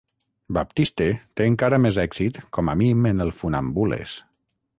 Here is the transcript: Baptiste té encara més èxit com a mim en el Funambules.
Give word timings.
Baptiste 0.57 1.07
té 1.41 1.47
encara 1.49 1.79
més 1.83 1.99
èxit 2.05 2.41
com 2.59 2.73
a 2.75 2.79
mim 2.83 3.09
en 3.11 3.23
el 3.27 3.35
Funambules. 3.43 4.19